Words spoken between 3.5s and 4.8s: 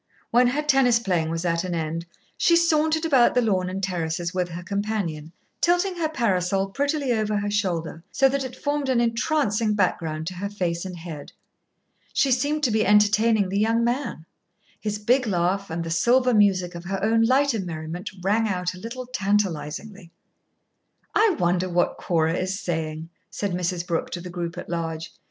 and terraces with her